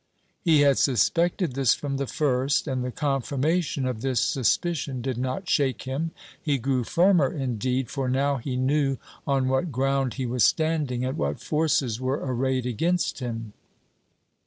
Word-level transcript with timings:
He 0.41 0.61
had 0.61 0.79
suspected 0.79 1.53
this 1.53 1.75
from 1.75 1.97
the 1.97 2.07
first, 2.07 2.67
and 2.67 2.83
the 2.83 2.89
confirmation 2.91 3.85
of 3.85 4.01
this 4.01 4.19
suspicion 4.19 4.99
did 4.99 5.15
not 5.15 5.47
shake 5.47 5.83
him. 5.83 6.09
He 6.41 6.57
grew 6.57 6.83
firmer, 6.83 7.31
indeed; 7.31 7.87
for 7.91 8.09
now 8.09 8.37
he 8.37 8.55
knew 8.55 8.97
on 9.27 9.47
what 9.47 9.71
ground 9.71 10.15
he 10.15 10.25
was 10.25 10.43
standing, 10.43 11.05
and 11.05 11.19
what 11.19 11.39
forces 11.39 12.01
were 12.01 12.17
arrayed 12.19 12.65
against 12.65 13.19
him. 13.19 13.53